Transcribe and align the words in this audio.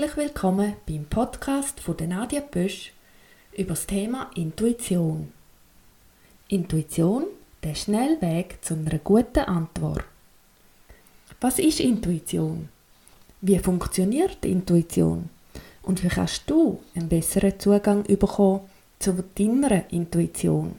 Herzlich 0.00 0.16
willkommen 0.16 0.76
beim 0.88 1.04
Podcast 1.04 1.78
von 1.78 1.94
Nadia 2.08 2.40
Bösch 2.40 2.94
über 3.52 3.74
das 3.74 3.84
Thema 3.84 4.30
Intuition. 4.34 5.30
Intuition, 6.48 7.26
der 7.62 7.74
schnelle 7.74 8.18
Weg 8.22 8.64
zu 8.64 8.72
einer 8.72 8.96
guten 8.96 9.40
Antwort. 9.40 10.04
Was 11.42 11.58
ist 11.58 11.80
Intuition? 11.80 12.70
Wie 13.42 13.58
funktioniert 13.58 14.42
Intuition? 14.42 15.28
Und 15.82 16.02
wie 16.02 16.08
kannst 16.08 16.48
du 16.48 16.82
einen 16.94 17.10
besseren 17.10 17.60
Zugang 17.60 18.04
bekommen 18.04 18.62
zu 19.00 19.22
deiner 19.34 19.92
Intuition? 19.92 20.76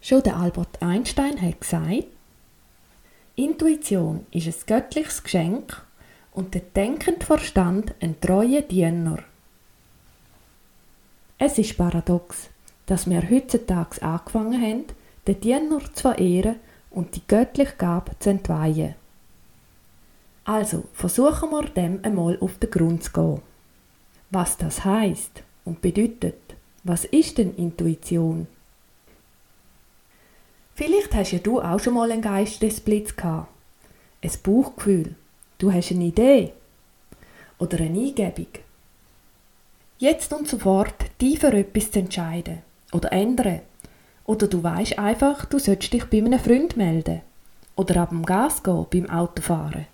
Schon 0.00 0.22
der 0.24 0.36
Albert 0.36 0.82
Einstein 0.82 1.40
hat 1.40 1.60
gesagt, 1.60 2.06
Intuition 3.36 4.26
ist 4.32 4.48
ein 4.48 4.66
göttliches 4.66 5.22
Geschenk 5.22 5.80
und 6.32 6.54
der 6.54 6.62
denkende 6.62 7.24
Verstand 7.24 7.94
ein 8.00 8.20
treuer 8.20 8.62
Diener. 8.62 9.18
Es 11.38 11.58
ist 11.58 11.76
paradox, 11.76 12.48
dass 12.86 13.08
wir 13.08 13.28
heutzutage 13.30 14.02
angefangen 14.02 14.60
haben, 14.60 14.84
den 15.26 15.40
Diener 15.40 15.80
zu 15.92 16.02
verehren 16.02 16.56
und 16.90 17.16
die 17.16 17.26
göttliche 17.26 17.74
Gabe 17.76 18.12
zu 18.18 18.30
entweihen. 18.30 18.94
Also 20.44 20.84
versuchen 20.92 21.50
wir 21.50 21.68
dem 21.68 22.00
einmal 22.02 22.38
auf 22.40 22.58
den 22.58 22.70
Grund 22.70 23.04
zu 23.04 23.12
gehen. 23.12 23.42
Was 24.30 24.56
das 24.56 24.84
heißt 24.84 25.42
und 25.64 25.82
bedeutet, 25.82 26.56
was 26.84 27.04
ist 27.04 27.38
denn 27.38 27.54
Intuition? 27.54 28.48
Vielleicht 30.74 31.14
hast 31.14 31.32
ja 31.32 31.38
du 31.38 31.60
auch 31.60 31.78
schon 31.78 31.94
mal 31.94 32.10
einen 32.10 32.22
Geistesblitz 32.22 33.14
gehabt. 33.14 33.48
Ein 34.22 34.30
Bauchgefühl. 34.42 35.14
Du 35.62 35.72
hast 35.72 35.92
eine 35.92 36.06
Idee. 36.06 36.54
Oder 37.60 37.78
eine 37.78 37.96
Eingebung. 37.96 38.48
Jetzt 39.96 40.32
und 40.32 40.48
sofort 40.48 40.92
für 41.20 41.52
etwas 41.52 41.92
zu 41.92 42.00
entscheiden. 42.00 42.62
Oder 42.90 43.12
ändern. 43.12 43.60
Oder 44.24 44.48
du 44.48 44.60
weißt 44.60 44.98
einfach, 44.98 45.44
du 45.44 45.60
sollst 45.60 45.92
dich 45.92 46.06
bei 46.06 46.18
einem 46.18 46.40
Freund 46.40 46.76
melden. 46.76 47.20
Oder 47.76 48.02
ab 48.02 48.08
dem 48.08 48.26
Gas 48.26 48.64
gehen 48.64 48.86
beim 48.92 49.08
Autofahren. 49.08 49.86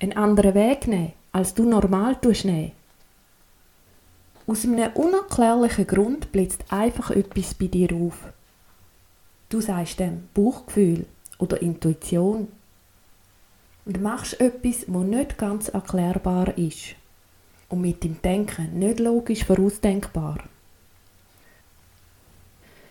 Einen 0.00 0.18
anderen 0.18 0.52
Weg 0.52 0.86
nehmen, 0.86 1.14
als 1.32 1.54
du 1.54 1.64
normal 1.64 2.18
nehmen. 2.22 2.72
Aus 4.46 4.64
einem 4.64 4.92
unerklärlichen 4.92 5.86
Grund 5.86 6.30
blitzt 6.30 6.70
einfach 6.70 7.10
etwas 7.10 7.54
bei 7.54 7.68
dir 7.68 7.88
auf. 7.96 8.18
Du 9.48 9.62
sagst 9.62 9.98
dem 9.98 10.28
Bauchgefühl 10.34 11.06
oder 11.38 11.62
Intuition 11.62 12.48
und 13.86 14.02
machst 14.02 14.40
etwas, 14.40 14.84
wo 14.88 15.00
nicht 15.00 15.38
ganz 15.38 15.68
erklärbar 15.68 16.58
ist 16.58 16.96
und 17.68 17.80
mit 17.80 18.04
dem 18.04 18.20
Denken 18.20 18.78
nicht 18.78 19.00
logisch 19.00 19.44
vorausdenkbar. 19.44 20.38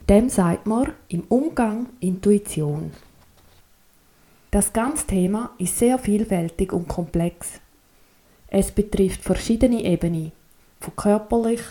Dem 0.09 0.29
sagt 0.29 0.65
man 0.65 0.93
im 1.09 1.23
Umgang 1.29 1.87
Intuition. 1.99 2.91
Das 4.51 4.71
ganze 4.71 5.07
Thema 5.07 5.51
ist 5.57 5.77
sehr 5.77 5.99
vielfältig 5.99 6.71
und 6.71 6.87
komplex. 6.87 7.59
Es 8.47 8.71
betrifft 8.71 9.21
verschiedene 9.21 9.83
Ebenen, 9.83 10.31
von 10.79 10.95
körperlich, 10.95 11.61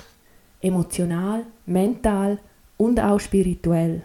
emotional, 0.60 1.46
mental 1.64 2.38
und 2.76 3.00
auch 3.00 3.20
spirituell. 3.20 4.02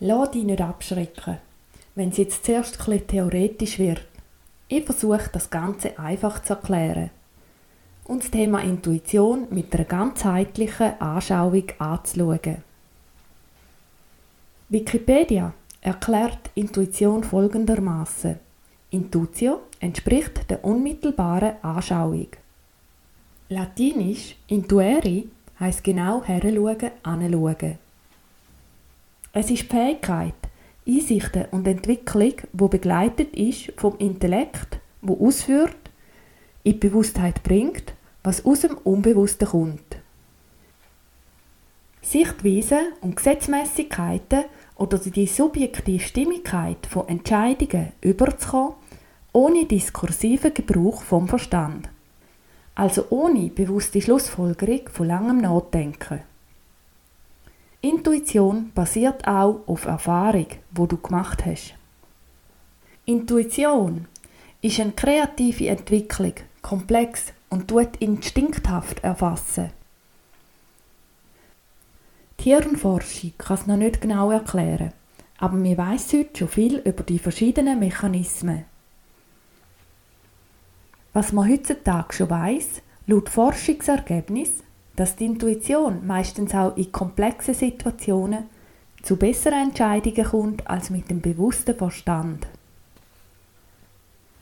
Lass 0.00 0.30
dich 0.30 0.44
nicht 0.44 0.60
abschrecken, 0.60 1.38
wenn 1.94 2.10
es 2.10 2.16
jetzt 2.16 2.44
zuerst 2.44 2.80
etwas 2.80 3.06
theoretisch 3.06 3.78
wird. 3.78 4.04
Ich 4.68 4.84
versuche 4.84 5.30
das 5.32 5.50
Ganze 5.50 5.98
einfach 5.98 6.42
zu 6.42 6.54
erklären 6.54 7.10
und 8.04 8.22
das 8.22 8.30
Thema 8.30 8.60
Intuition 8.60 9.46
mit 9.50 9.74
einer 9.74 9.84
ganzheitlichen 9.84 11.00
Anschauung 11.00 11.64
anzuschauen. 11.78 12.62
Wikipedia 14.68 15.52
erklärt 15.80 16.50
Intuition 16.54 17.22
folgendermaßen: 17.22 18.38
Intutio 18.90 19.60
entspricht 19.80 20.50
der 20.50 20.64
unmittelbaren 20.64 21.62
Anschauung. 21.62 22.28
Latinisch 23.48 24.36
intueri 24.48 25.28
heißt 25.60 25.84
genau 25.84 26.24
heranschauen, 26.24 26.90
anschauen. 27.02 27.78
Es 29.32 29.50
ist 29.50 29.62
die 29.62 29.66
Fähigkeit, 29.66 30.34
Einsichten 30.86 31.46
und 31.50 31.66
Entwicklung, 31.66 32.34
wo 32.52 32.68
begleitet 32.68 33.34
ist 33.34 33.72
vom 33.76 33.96
Intellekt, 33.98 34.80
wo 35.00 35.26
ausführt, 35.26 35.76
in 36.62 36.72
die 36.72 36.78
Bewusstheit 36.78 37.42
bringt, 37.42 37.94
was 38.22 38.44
aus 38.44 38.60
dem 38.60 38.76
Unbewussten 38.78 39.48
kommt. 39.48 39.96
Sichtweisen 42.02 42.92
und 43.00 43.16
Gesetzmäßigkeiten 43.16 44.44
oder 44.76 44.98
die 44.98 45.26
subjektive 45.26 46.04
Stimmigkeit 46.04 46.86
von 46.86 47.08
Entscheidungen 47.08 47.92
überzukommen, 48.02 48.74
ohne 49.32 49.64
diskursiven 49.64 50.52
Gebrauch 50.52 51.02
vom 51.02 51.28
Verstand. 51.28 51.88
Also 52.74 53.06
ohne 53.10 53.48
bewusste 53.48 54.02
Schlussfolgerung 54.02 54.88
von 54.90 55.06
langem 55.06 55.38
Nachdenken. 55.38 56.20
Intuition 57.84 58.72
basiert 58.74 59.28
auch 59.28 59.60
auf 59.66 59.84
Erfahrung, 59.84 60.46
wo 60.70 60.86
du 60.86 60.96
gemacht 60.96 61.44
hast. 61.44 61.74
Intuition 63.04 64.06
ist 64.62 64.80
eine 64.80 64.92
kreative 64.92 65.68
Entwicklung, 65.68 66.32
komplex 66.62 67.34
und 67.50 67.68
tut 67.68 67.96
instinkthaft 67.98 69.04
erfassen. 69.04 69.70
Die 72.40 72.54
Hirnforschung 72.54 73.34
kann 73.36 73.58
es 73.58 73.66
noch 73.66 73.76
nicht 73.76 74.00
genau 74.00 74.30
erklären, 74.30 74.94
aber 75.36 75.62
wir 75.62 75.76
weiß 75.76 76.14
heute 76.14 76.38
schon 76.38 76.48
viel 76.48 76.76
über 76.78 77.02
die 77.02 77.18
verschiedenen 77.18 77.80
Mechanismen. 77.80 78.64
Was 81.12 81.32
man 81.32 81.50
heutzutage 81.50 82.14
schon 82.14 82.30
weiß, 82.30 82.80
laut 83.08 83.28
Forschungsergebnis 83.28 84.63
dass 84.96 85.16
die 85.16 85.26
Intuition 85.26 86.06
meistens 86.06 86.54
auch 86.54 86.76
in 86.76 86.92
komplexen 86.92 87.54
Situationen 87.54 88.44
zu 89.02 89.16
besseren 89.16 89.68
Entscheidungen 89.68 90.24
kommt 90.24 90.66
als 90.66 90.90
mit 90.90 91.10
dem 91.10 91.20
bewussten 91.20 91.74
Verstand. 91.74 92.46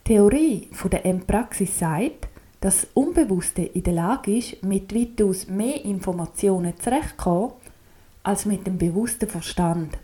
Die 0.07 0.15
Theorie 0.15 0.69
von 0.73 0.91
der 0.91 1.07
M-Praxis 1.07 1.79
sagt, 1.79 2.29
dass 2.61 2.83
das 2.83 2.87
Unbewusste 2.95 3.63
in 3.63 3.83
der 3.83 3.95
Lage 3.95 4.37
ist, 4.37 4.63
mit 4.63 4.95
weitaus 4.95 5.49
mehr 5.49 5.85
Informationen 5.85 6.75
zurechtzukommen 6.79 7.53
als 8.23 8.47
mit 8.47 8.67
dem 8.67 8.79
bewussten 8.79 9.29
Verstand. 9.29 9.99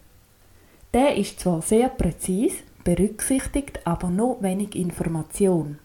Der 0.92 1.16
ist 1.16 1.38
zwar 1.38 1.62
sehr 1.62 1.88
präzise, 1.88 2.56
berücksichtigt 2.82 3.86
aber 3.86 4.08
noch 4.08 4.38
wenig 4.40 4.74
Information. 4.74 5.78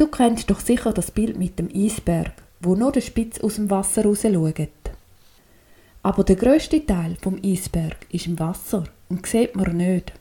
Du 0.00 0.06
kennst 0.06 0.48
doch 0.48 0.60
sicher 0.60 0.94
das 0.94 1.10
Bild 1.10 1.36
mit 1.38 1.58
dem 1.58 1.68
Eisberg, 1.74 2.32
wo 2.60 2.74
nur 2.74 2.90
der 2.90 3.02
Spitz 3.02 3.38
aus 3.40 3.56
dem 3.56 3.68
Wasser 3.68 4.06
raus 4.06 4.22
schaut. 4.22 4.70
Aber 6.02 6.24
der 6.24 6.36
grösste 6.36 6.86
Teil 6.86 7.18
vom 7.20 7.38
Eisberg 7.44 8.06
ist 8.08 8.26
im 8.26 8.38
Wasser 8.38 8.84
und 9.10 9.26
sieht 9.26 9.54
man 9.54 9.76
nicht. 9.76 10.14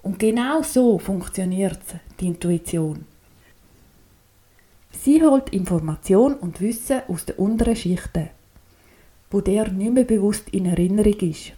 Und 0.00 0.18
genau 0.18 0.62
so 0.62 0.98
funktioniert 0.98 1.82
die 2.18 2.28
Intuition. 2.28 3.04
Sie 4.92 5.22
holt 5.22 5.50
Information 5.50 6.32
und 6.36 6.62
Wissen 6.62 7.02
aus 7.08 7.26
den 7.26 7.36
unteren 7.36 7.76
Schichten, 7.76 8.30
wo 9.30 9.42
der 9.42 9.68
nicht 9.68 9.92
mehr 9.92 10.04
bewusst 10.04 10.48
in 10.48 10.64
Erinnerung 10.64 11.20
ist. 11.20 11.52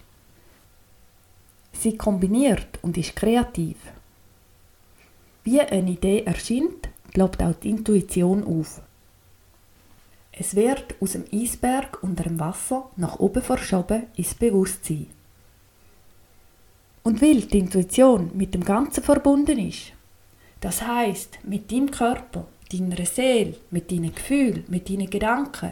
Sie 1.71 1.95
kombiniert 1.95 2.77
und 2.81 2.97
ist 2.97 3.15
kreativ. 3.15 3.77
Wie 5.45 5.61
eine 5.61 5.91
Idee 5.91 6.23
erscheint, 6.25 6.89
glaubt 7.15 7.41
auch 7.41 7.53
die 7.53 7.69
Intuition 7.69 8.43
auf. 8.43 8.81
Es 10.33 10.53
wird 10.53 10.95
aus 10.99 11.13
dem 11.13 11.23
Eisberg 11.33 12.03
unter 12.03 12.23
dem 12.23 12.41
Wasser 12.41 12.89
nach 12.97 13.19
oben 13.19 13.41
verschoben 13.41 14.03
ins 14.17 14.35
Bewusstsein. 14.35 15.07
Und 17.03 17.21
weil 17.21 17.41
die 17.41 17.59
Intuition 17.59 18.31
mit 18.33 18.53
dem 18.53 18.65
Ganzen 18.65 19.01
verbunden 19.01 19.57
ist, 19.59 19.93
das 20.59 20.81
heißt 20.81 21.39
mit 21.43 21.71
deinem 21.71 21.89
Körper, 21.89 22.47
deiner 22.69 23.05
Seele, 23.05 23.55
mit 23.71 23.91
deinen 23.91 24.13
Gefühlen, 24.13 24.65
mit 24.67 24.89
deinen 24.89 25.09
Gedanken, 25.09 25.71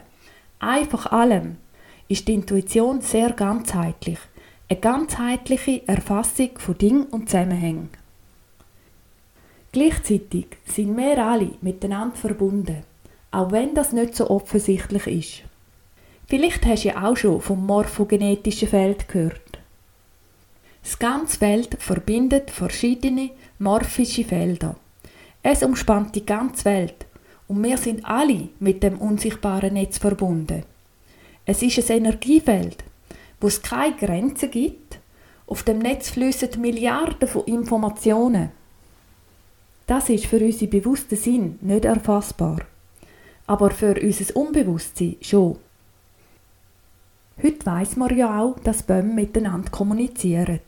einfach 0.60 1.08
allem, 1.12 1.58
ist 2.08 2.30
die 2.30 2.36
Intuition 2.36 3.02
sehr 3.02 3.32
ganzheitlich, 3.34 4.20
eine 4.70 4.80
ganzheitliche 4.80 5.86
Erfassung 5.90 6.52
von 6.58 6.78
Dingen 6.78 7.04
und 7.08 7.30
Zusammenhängen. 7.30 7.90
Gleichzeitig 9.74 10.46
sind 10.66 10.96
wir 10.96 11.18
alle 11.18 11.50
miteinander 11.62 12.16
verbunden, 12.16 12.84
auch 13.32 13.52
wenn 13.52 13.74
das 13.74 13.92
nicht 13.92 14.16
so 14.16 14.30
offensichtlich 14.30 15.08
ist. 15.08 15.50
Vielleicht 16.28 16.64
hast 16.68 16.84
du 16.84 16.90
ja 16.90 17.04
auch 17.04 17.18
schon 17.18 17.42
vom 17.42 17.66
morphogenetischen 17.66 18.68
Feld 18.68 19.08
gehört. 19.08 19.42
Das 20.84 21.00
ganze 21.00 21.40
Feld 21.40 21.76
verbindet 21.80 22.52
verschiedene 22.52 23.32
morphische 23.58 24.24
Felder. 24.24 24.76
Es 25.42 25.64
umspannt 25.64 26.14
die 26.14 26.26
ganze 26.26 26.66
Welt 26.66 27.08
und 27.48 27.64
wir 27.64 27.78
sind 27.78 28.06
alle 28.06 28.50
mit 28.60 28.84
dem 28.84 29.00
unsichtbaren 29.00 29.74
Netz 29.74 29.98
verbunden. 29.98 30.66
Es 31.48 31.64
ist 31.64 31.90
ein 31.90 32.06
Energiefeld, 32.06 32.84
wo 33.42 33.48
es 33.48 33.64
keine 33.64 33.96
Grenzen 33.96 34.52
gibt. 34.52 35.00
Auf 35.48 35.64
dem 35.64 35.80
Netz 35.80 36.12
fließen 36.12 36.62
Milliarden 36.62 37.28
von 37.28 37.46
Informationen. 37.46 38.52
Das 39.86 40.10
ist 40.10 40.26
für 40.26 40.40
unseren 40.40 40.70
bewussten 40.70 41.18
Sinn 41.18 41.60
nicht 41.62 41.86
erfassbar, 41.86 42.60
aber 43.48 43.72
für 43.72 44.00
unser 44.02 44.36
Unbewusstsein 44.36 45.18
schon. 45.22 45.58
Heute 47.42 47.66
weiß 47.66 47.98
man 47.98 48.16
ja 48.16 48.42
auch, 48.42 48.60
dass 48.60 48.84
Bäume 48.84 49.14
miteinander 49.14 49.70
kommunizieren. 49.72 50.62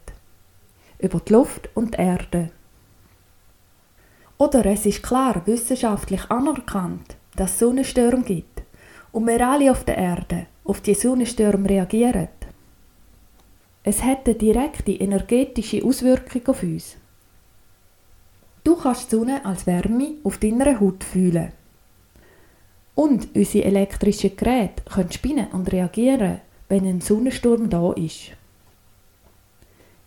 Über 1.00 1.20
die 1.20 1.34
Luft 1.34 1.70
und 1.76 1.94
die 1.94 2.02
Erde. 2.02 2.52
Oder 4.38 4.66
es 4.66 4.86
ist 4.86 5.04
klar 5.04 5.42
wissenschaftlich 5.46 6.30
anerkannt, 6.30 7.16
dass 7.36 7.54
es 7.54 7.60
Sonnenstürme 7.60 8.24
gibt 8.24 8.64
und 9.12 9.28
wir 9.28 9.48
alle 9.48 9.72
auf 9.72 9.86
der 9.86 9.98
Erde 9.98 10.48
auf 10.66 10.82
die 10.82 10.94
Sonnenstürme 10.94 11.70
reagieren. 11.70 12.28
Es 13.84 14.04
hat 14.04 14.26
eine 14.26 14.36
direkte 14.36 14.92
energetische 14.92 15.84
Auswirkung 15.86 16.42
auf 16.48 16.64
uns. 16.64 16.98
Du 18.66 18.76
kannst 18.76 19.12
die 19.12 19.16
Sonne 19.16 19.46
als 19.46 19.68
Wärme 19.68 20.16
auf 20.24 20.40
deiner 20.40 20.80
Haut 20.80 21.04
fühlen. 21.04 21.52
Und 22.96 23.36
unsere 23.36 23.66
elektrischen 23.66 24.36
Geräte 24.36 24.82
können 24.92 25.12
spinnen 25.12 25.52
und 25.52 25.72
reagieren, 25.72 26.42
wenn 26.68 26.88
ein 26.88 27.00
Sonnensturm 27.00 27.70
da 27.70 27.94
ist. 27.94 28.32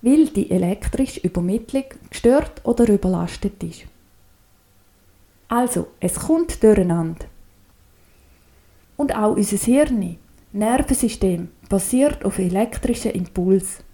Weil 0.02 0.26
die 0.26 0.50
elektrische 0.50 1.20
Übermittlung 1.20 1.84
gestört 2.10 2.60
oder 2.64 2.88
überlastet 2.88 3.62
ist. 3.62 3.84
Also, 5.46 5.86
es 6.00 6.16
kommt 6.16 6.60
durcheinander. 6.60 7.26
Und 8.96 9.14
auch 9.14 9.36
unser 9.36 9.56
Hirn, 9.56 10.18
Nervensystem, 10.52 11.48
basiert 11.68 12.24
auf 12.24 12.40
elektrischen 12.40 13.12
Impuls. 13.12 13.84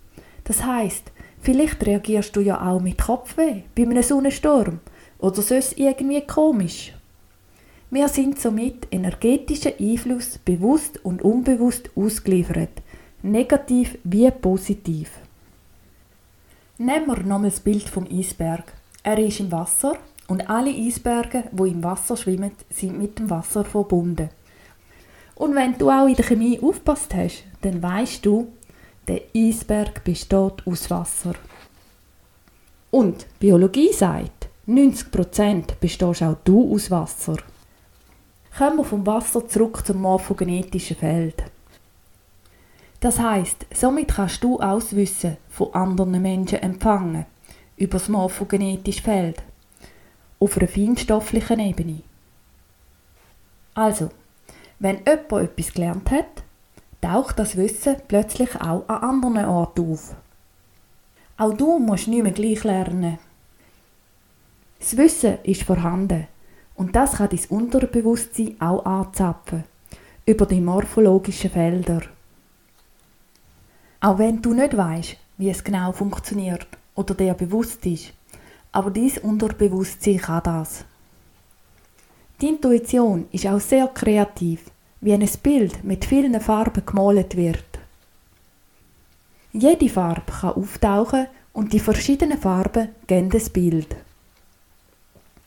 Das 0.45 0.65
heißt, 0.65 1.13
vielleicht 1.45 1.87
reagierst 1.87 2.35
du 2.35 2.41
ja 2.41 2.61
auch 2.67 2.81
mit 2.81 2.99
Kopfweh 2.99 3.63
bei 3.75 3.83
einem 3.83 4.03
Sonnensturm 4.03 4.81
oder 5.19 5.43
sonst 5.43 5.79
irgendwie 5.79 6.23
komisch. 6.23 6.93
Wir 7.91 8.09
sind 8.09 8.41
somit 8.41 8.89
energetischen 8.91 9.73
Einfluss 9.79 10.39
bewusst 10.39 11.05
und 11.05 11.23
unbewusst 11.23 11.91
ausgeliefert, 11.95 12.83
negativ 13.23 13.99
wie 14.05 14.31
positiv. 14.31 15.11
Nehmen 16.79 17.07
wir 17.07 17.19
nochmal 17.19 17.51
das 17.51 17.61
Bild 17.61 17.89
vom 17.89 18.07
Eisberg. 18.11 18.73
Er 19.05 19.19
ist 19.19 19.39
im 19.39 19.53
Wasser 19.53 19.97
und 20.27 20.49
alle 20.51 20.71
Eisberge, 20.71 21.45
wo 21.53 21.67
im 21.67 21.85
Wasser 21.85 22.17
schwimmen, 22.17 22.53
sind 22.71 22.99
mit 22.99 23.19
dem 23.19 23.31
Wasser 23.31 23.65
verbunden. 23.65 24.31
Und 25.37 25.55
wenn 25.55 25.77
du 25.79 25.91
auch 25.91 26.07
in 26.07 26.15
der 26.15 26.25
Chemie 26.25 26.59
aufpasst 26.61 27.15
hast, 27.15 27.45
dann 27.61 27.83
weißt 27.83 28.25
du, 28.25 28.49
der 29.09 29.23
Eisberg 29.35 30.05
besteht 30.05 30.67
aus 30.67 30.91
Wasser. 30.91 31.35
Und 32.91 33.27
Biologie 33.39 33.93
sagt, 33.93 34.49
90% 34.67 35.75
bestehst 35.81 36.23
auch 36.23 36.37
du 36.45 36.75
aus 36.75 36.91
Wasser. 36.91 37.37
Kommen 38.57 38.77
wir 38.79 38.85
vom 38.85 39.05
Wasser 39.05 39.47
zurück 39.49 39.85
zum 39.85 40.01
morphogenetischen 40.01 40.97
Feld. 40.97 41.43
Das 43.01 43.19
heißt, 43.19 43.67
somit 43.75 44.09
kannst 44.09 44.43
du 44.43 44.61
Auswissen 44.61 45.37
von 45.51 45.75
anderen 45.75 46.23
Menschen 46.23 46.61
empfangen 46.61 47.27
über 47.77 47.99
das 47.99 48.09
morphogenetische 48.09 49.03
Feld 49.03 49.43
auf 50.39 50.57
einer 50.57 50.69
feinstofflichen 50.69 51.61
Ebene. 51.61 52.03
Also, 53.75 54.11
wenn 54.79 54.99
jemand 55.05 55.33
etwas 55.33 55.73
gelernt 55.73 56.11
hat, 56.11 56.44
taucht 57.05 57.39
das 57.39 57.57
Wissen 57.59 57.97
plötzlich 58.09 58.59
auch 58.63 58.89
an 58.89 59.03
anderen 59.03 59.45
Orten 59.45 59.93
auf. 59.93 60.17
Auch 61.37 61.53
du 61.53 61.79
musst 61.79 62.09
nicht 62.09 62.23
mehr 62.23 62.33
gleich 62.33 62.65
lernen. 62.65 63.19
Das 64.79 64.97
Wissen 64.97 65.37
ist 65.43 65.65
vorhanden 65.65 66.27
und 66.77 66.97
das 66.97 67.17
kann 67.17 67.29
dein 67.29 67.45
Unterbewusstsein 67.51 68.57
auch 68.59 68.87
anzapfen, 68.87 69.65
über 70.25 70.47
die 70.47 70.63
morphologischen 70.63 71.51
Felder. 71.51 72.01
Auch 74.01 74.19
wenn 74.19 74.41
du 74.41 74.55
nicht 74.55 74.75
weißt, 74.75 75.17
wie 75.37 75.51
es 75.51 75.63
genau 75.63 75.93
funktioniert 75.93 76.67
oder 76.95 77.15
dir 77.15 77.35
bewusst 77.35 77.85
ist, 77.85 78.15
aber 78.73 78.91
dein 78.91 79.13
Unterbewusstsein 79.19 80.19
kann 80.19 80.43
das. 80.43 80.87
Die 82.41 82.49
Intuition 82.49 83.29
ist 83.31 83.47
auch 83.47 83.61
sehr 83.61 83.89
kreativ, 83.89 84.71
wie 85.05 85.13
ein 85.13 85.29
Bild 85.43 85.85
mit 85.85 86.07
vielen 86.07 86.41
Farben 86.41 86.83
gemalt 86.87 87.37
wird. 87.37 87.63
Jede 89.53 89.91
Farbe 89.91 90.33
kann 90.33 90.55
auftauchen 90.55 91.27
und 91.53 91.75
die 91.75 91.79
verschiedenen 91.79 92.39
Farben 92.39 92.89
geben 93.07 93.29
das 93.29 93.51
Bild. 93.51 93.95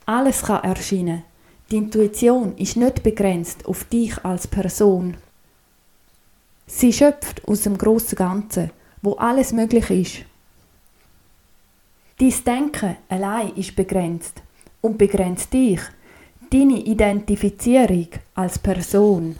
Alles 0.05 0.43
kann 0.43 0.63
erscheinen. 0.63 1.23
Die 1.71 1.77
Intuition 1.77 2.55
ist 2.57 2.77
nicht 2.77 3.01
begrenzt 3.01 3.65
auf 3.65 3.83
dich 3.85 4.23
als 4.23 4.45
Person. 4.45 5.17
Sie 6.67 6.93
schöpft 6.93 7.43
aus 7.47 7.63
dem 7.63 7.79
großen 7.79 8.15
Ganzen, 8.15 8.69
wo 9.01 9.13
alles 9.13 9.53
möglich 9.53 9.89
ist. 9.89 10.25
Dein 12.19 12.43
Denken 12.45 12.97
allein 13.09 13.55
ist 13.55 13.75
begrenzt 13.75 14.43
und 14.81 14.99
begrenzt 14.99 15.51
dich, 15.51 15.81
deine 16.51 16.77
Identifizierung 16.77 18.09
als 18.35 18.59
Person. 18.59 19.35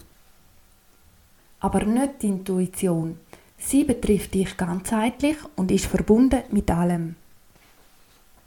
Aber 1.59 1.83
nicht 1.83 2.21
die 2.21 2.27
Intuition. 2.27 3.19
Sie 3.57 3.83
betrifft 3.83 4.33
dich 4.33 4.55
ganzheitlich 4.55 5.37
und 5.55 5.71
ist 5.71 5.87
verbunden 5.87 6.43
mit 6.51 6.69
allem. 6.69 7.15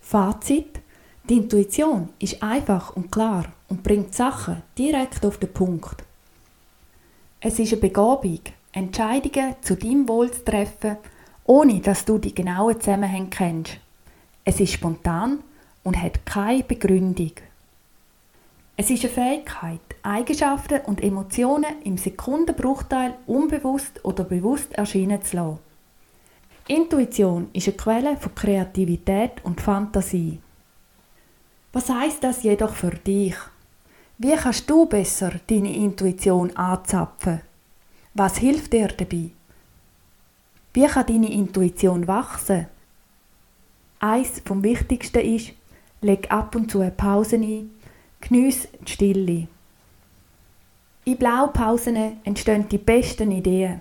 Fazit: 0.00 0.80
Die 1.28 1.36
Intuition 1.36 2.10
ist 2.18 2.42
einfach 2.42 2.96
und 2.96 3.10
klar 3.10 3.46
und 3.68 3.82
bringt 3.82 4.14
Sachen 4.14 4.62
direkt 4.78 5.24
auf 5.24 5.38
den 5.38 5.52
Punkt. 5.52 6.04
Es 7.40 7.58
ist 7.58 7.72
eine 7.72 7.80
Begabung, 7.80 8.40
Entscheidungen 8.72 9.56
zu 9.62 9.76
deinem 9.76 10.08
Wohl 10.08 10.30
zu 10.30 10.44
treffen, 10.44 10.96
ohne 11.44 11.80
dass 11.80 12.04
du 12.04 12.18
die 12.18 12.34
genauen 12.34 12.80
Zusammenhänge 12.80 13.30
kennst. 13.30 13.78
Es 14.44 14.60
ist 14.60 14.72
spontan 14.72 15.40
und 15.82 16.00
hat 16.00 16.24
keine 16.24 16.62
Begründung. 16.62 17.32
Es 18.76 18.90
ist 18.90 19.04
eine 19.04 19.12
Fähigkeit, 19.12 19.89
Eigenschaften 20.02 20.80
und 20.86 21.02
Emotionen 21.02 21.82
im 21.84 21.96
Sekundenbruchteil 21.96 23.14
unbewusst 23.26 24.04
oder 24.04 24.24
bewusst 24.24 24.72
erscheinen 24.72 25.22
zu 25.22 25.36
lassen. 25.36 25.58
Intuition 26.68 27.48
ist 27.52 27.68
eine 27.68 27.76
Quelle 27.76 28.16
von 28.16 28.34
Kreativität 28.34 29.44
und 29.44 29.60
Fantasie. 29.60 30.38
Was 31.72 31.88
heißt 31.88 32.22
das 32.22 32.42
jedoch 32.42 32.74
für 32.74 32.90
dich? 32.90 33.36
Wie 34.18 34.36
kannst 34.36 34.68
du 34.68 34.86
besser 34.86 35.32
deine 35.46 35.74
Intuition 35.74 36.54
anzapfen? 36.56 37.40
Was 38.14 38.38
hilft 38.38 38.72
dir 38.72 38.88
dabei? 38.88 39.30
Wie 40.72 40.86
kann 40.86 41.06
deine 41.06 41.32
Intuition 41.32 42.06
wachsen? 42.06 42.66
Eins 43.98 44.42
vom 44.44 44.62
Wichtigsten 44.62 45.20
ist, 45.20 45.52
leg 46.00 46.30
ab 46.30 46.54
und 46.54 46.70
zu 46.70 46.80
eine 46.80 46.90
Pause 46.90 47.36
ein, 47.36 47.70
geniess 48.20 48.68
die 48.86 48.92
Stille. 48.92 49.48
In 51.04 51.16
Blaupausen 51.16 52.20
entstehen 52.24 52.68
die 52.68 52.78
besten 52.78 53.30
Ideen. 53.30 53.80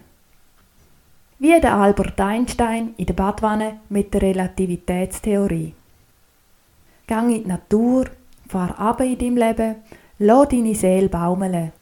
Wie 1.37 1.59
der 1.59 1.75
Albert 1.75 2.19
Einstein 2.19 2.93
in 2.97 3.05
der 3.05 3.13
Badwanne 3.13 3.79
mit 3.89 4.13
der 4.13 4.21
Relativitätstheorie. 4.21 5.73
Gang 7.07 7.35
in 7.35 7.43
die 7.43 7.49
Natur, 7.49 8.05
fahr 8.47 8.77
ab 8.79 9.01
in 9.01 9.17
deinem 9.17 9.37
Leben, 9.37 9.75
lass 10.19 10.47
deine 10.49 10.75
Seele 10.75 11.09
baumeln. 11.09 11.73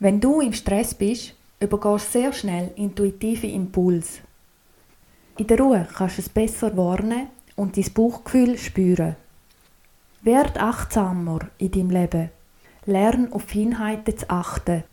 Wenn 0.00 0.20
du 0.20 0.40
im 0.40 0.52
Stress 0.52 0.94
bist, 0.94 1.34
übergehst 1.60 2.12
sehr 2.12 2.32
schnell 2.32 2.72
intuitive 2.76 3.46
Impulse. 3.46 4.20
In 5.38 5.46
der 5.46 5.58
Ruhe 5.58 5.88
kannst 5.94 6.18
du 6.18 6.22
es 6.22 6.28
besser 6.28 6.76
warnen 6.76 7.28
und 7.56 7.76
dein 7.76 7.92
Bauchgefühl 7.92 8.58
spüren. 8.58 9.16
Werd 10.22 10.58
achtsamer 10.58 11.40
in 11.58 11.70
deinem 11.70 11.90
Leben. 11.90 12.30
Lern 12.86 13.32
auf 13.32 13.44
Feinheiten 13.44 14.18
zu 14.18 14.28
achten. 14.28 14.84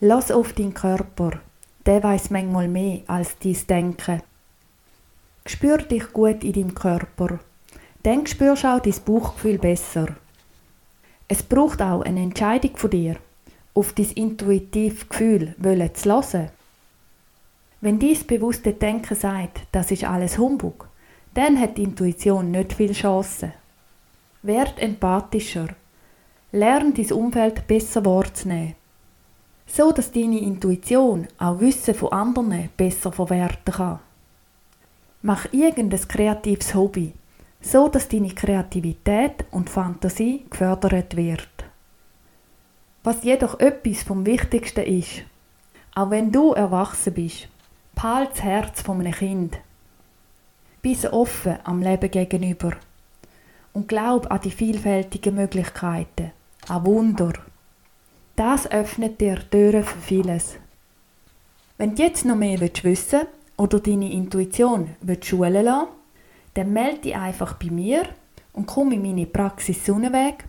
Lass 0.00 0.30
auf 0.30 0.52
deinen 0.52 0.74
Körper. 0.74 1.40
Der 1.86 2.02
weiß 2.02 2.30
manchmal 2.30 2.68
mehr 2.68 3.00
als 3.08 3.36
dein 3.38 3.66
Denken. 3.66 4.22
Spür 5.44 5.78
dich 5.78 6.12
gut 6.12 6.44
in 6.44 6.52
deinem 6.52 6.74
Körper. 6.74 7.40
Dann 8.04 8.26
spürst 8.26 8.62
du 8.62 8.68
auch 8.68 8.80
dein 8.80 8.94
Bauchgefühl 9.04 9.58
besser. 9.58 10.06
Es 11.26 11.42
braucht 11.42 11.82
auch 11.82 12.02
eine 12.02 12.22
Entscheidung 12.22 12.76
von 12.76 12.90
dir, 12.90 13.16
auf 13.74 13.92
dein 13.92 14.10
intuitives 14.10 15.08
Gefühl 15.08 15.56
zu 15.94 16.10
hören. 16.10 16.50
Wenn 17.80 17.98
dies 17.98 18.22
bewusste 18.22 18.72
Denken 18.72 19.16
sagt, 19.16 19.62
das 19.72 19.90
ist 19.90 20.04
alles 20.04 20.38
Humbug, 20.38 20.88
dann 21.34 21.58
hat 21.58 21.76
die 21.76 21.82
Intuition 21.82 22.52
nicht 22.52 22.74
viel 22.74 22.92
Chance. 22.92 23.52
Werd 24.42 24.78
empathischer. 24.78 25.68
Lern 26.54 26.92
dein 26.92 27.12
Umfeld 27.12 27.66
besser 27.66 28.04
wahrzunehmen. 28.04 28.74
So 29.66 29.90
dass 29.90 30.12
deine 30.12 30.38
Intuition 30.38 31.26
auch 31.38 31.60
Wissen 31.60 31.94
von 31.94 32.12
anderen 32.12 32.68
besser 32.76 33.10
verwerten 33.10 33.72
kann. 33.72 34.00
Mach 35.22 35.50
irgendein 35.52 36.06
kreatives 36.06 36.74
Hobby, 36.74 37.14
so 37.62 37.88
dass 37.88 38.08
deine 38.08 38.34
Kreativität 38.34 39.46
und 39.50 39.70
Fantasie 39.70 40.44
gefördert 40.50 41.16
wird. 41.16 41.48
Was 43.02 43.24
jedoch 43.24 43.58
etwas 43.58 44.02
vom 44.02 44.26
Wichtigsten 44.26 44.84
ist, 44.84 45.22
auch 45.94 46.10
wenn 46.10 46.30
du 46.30 46.52
erwachsen 46.52 47.14
bist, 47.14 47.48
behalt 47.94 48.32
das 48.32 48.42
Herz 48.42 48.82
von 48.82 49.00
einem 49.00 49.14
Kind. 49.14 49.58
Bist 50.82 51.06
offen 51.06 51.58
am 51.64 51.80
Leben 51.80 52.10
gegenüber 52.10 52.72
und 53.72 53.88
glaub 53.88 54.30
an 54.30 54.40
die 54.42 54.50
vielfältigen 54.50 55.34
Möglichkeiten, 55.34 56.32
an 56.72 56.86
Wunder. 56.86 57.34
Das 58.34 58.70
öffnet 58.70 59.20
dir 59.20 59.38
Türen 59.50 59.84
für 59.84 59.98
vieles. 59.98 60.56
Wenn 61.76 61.94
du 61.94 62.02
jetzt 62.02 62.24
noch 62.24 62.36
mehr 62.36 62.60
wissen 62.60 62.84
willst 62.84 63.14
oder 63.58 63.78
deine 63.78 64.10
Intuition 64.10 64.88
schulen 65.22 65.64
lassen 65.64 65.88
dann 66.54 66.72
melde 66.72 67.00
dich 67.00 67.16
einfach 67.16 67.54
bei 67.54 67.70
mir 67.70 68.04
und 68.52 68.66
komm 68.66 68.92
in 68.92 69.02
meine 69.02 69.26
Praxis 69.26 69.84
Sonnenweg 69.84 70.44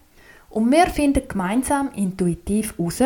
und 0.50 0.72
wir 0.72 0.88
finden 0.88 1.28
gemeinsam 1.28 1.92
intuitiv 1.96 2.78
heraus, 2.78 3.02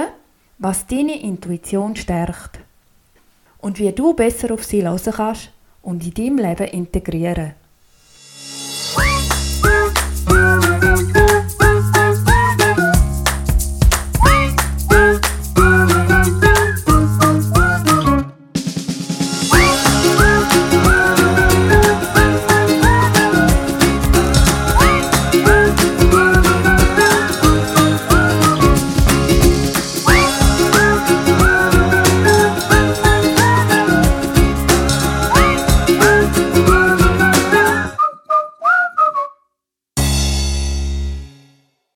was 0.59 0.87
deine 0.87 1.21
Intuition 1.21 1.95
stärkt 1.95 2.59
und 3.59 3.79
wie 3.79 3.91
du 3.91 4.13
besser 4.13 4.51
auf 4.51 4.63
sie 4.63 4.83
hören 4.83 4.99
kannst 5.15 5.51
und 5.81 6.05
in 6.05 6.13
deinem 6.13 6.37
Leben 6.37 6.67
integrieren. 6.67 7.53